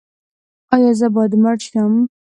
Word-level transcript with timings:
ایا 0.75 0.91
زه 0.99 1.07
باید 1.15 1.33
مړ 1.43 1.57
شم؟ 1.67 1.93